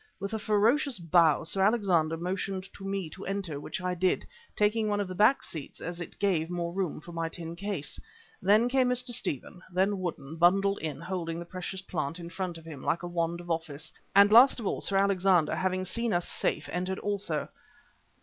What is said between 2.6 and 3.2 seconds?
to me